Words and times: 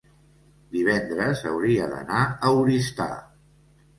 divendres 0.75 1.43
hauria 1.51 1.89
d'anar 1.93 2.23
a 2.49 2.53
Oristà. 2.63 3.09